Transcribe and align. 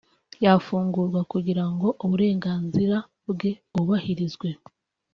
yafungurwa 0.43 1.21
kugira 1.31 1.63
ngo 1.73 1.87
uburenganzira 2.05 2.97
bwe 3.31 3.51
bwubahirizwe 3.71 4.49